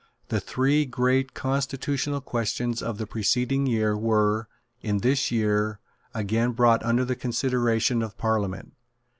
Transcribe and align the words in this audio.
The 0.29 0.39
three 0.39 0.85
great 0.85 1.35
constitutional 1.35 2.21
questions 2.21 2.81
of 2.81 2.97
the 2.97 3.05
preceding 3.05 3.67
year 3.67 3.95
were, 3.95 4.47
in 4.81 4.97
this 5.01 5.29
year, 5.29 5.79
again 6.11 6.53
brought 6.53 6.83
under 6.83 7.05
the 7.05 7.15
consideration 7.15 8.01
of 8.01 8.17
Parliament. 8.17 8.73